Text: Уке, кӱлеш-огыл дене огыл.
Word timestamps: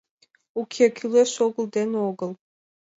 Уке, 0.59 0.85
кӱлеш-огыл 0.97 1.65
дене 1.75 1.97
огыл. 2.09 2.31